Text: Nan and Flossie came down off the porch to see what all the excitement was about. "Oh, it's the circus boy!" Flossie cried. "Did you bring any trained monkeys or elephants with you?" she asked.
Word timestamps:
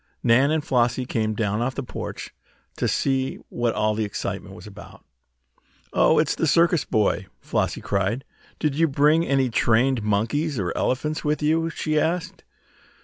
Nan 0.23 0.49
and 0.49 0.65
Flossie 0.65 1.05
came 1.05 1.35
down 1.35 1.61
off 1.61 1.75
the 1.75 1.83
porch 1.83 2.33
to 2.77 2.87
see 2.87 3.35
what 3.49 3.75
all 3.75 3.93
the 3.93 4.03
excitement 4.03 4.55
was 4.55 4.65
about. 4.65 5.05
"Oh, 5.93 6.17
it's 6.17 6.33
the 6.33 6.47
circus 6.47 6.83
boy!" 6.85 7.27
Flossie 7.39 7.81
cried. 7.81 8.25
"Did 8.57 8.73
you 8.73 8.87
bring 8.87 9.23
any 9.23 9.51
trained 9.51 10.01
monkeys 10.01 10.57
or 10.57 10.75
elephants 10.75 11.23
with 11.23 11.43
you?" 11.43 11.69
she 11.69 11.99
asked. 11.99 12.43